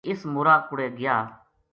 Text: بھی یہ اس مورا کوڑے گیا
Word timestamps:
بھی 0.03 0.09
یہ 0.09 0.15
اس 0.17 0.21
مورا 0.33 0.55
کوڑے 0.67 0.87
گیا 0.97 1.15